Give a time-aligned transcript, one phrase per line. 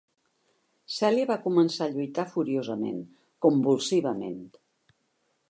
[0.93, 3.05] Celia va començar a lluitar furiosament,
[3.49, 4.43] convulsivament.